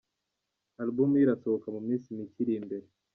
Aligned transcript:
Album 0.81 1.11
ye 1.15 1.21
irasohoka 1.23 1.67
mu 1.75 1.81
minsi 1.87 2.15
mike 2.17 2.37
iri 2.43 2.53
imbere!. 2.59 2.85